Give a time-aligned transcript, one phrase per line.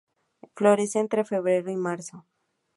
[0.55, 2.25] Florece entre febrero y marzo.